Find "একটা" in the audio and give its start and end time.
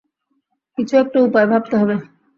0.97-1.17